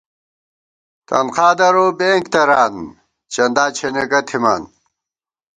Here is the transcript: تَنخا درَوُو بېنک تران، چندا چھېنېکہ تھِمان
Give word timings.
تَنخا 1.07 1.47
درَوُو 1.57 1.87
بېنک 1.97 2.25
تران، 2.33 2.75
چندا 3.33 3.65
چھېنېکہ 3.75 4.19
تھِمان 4.27 4.63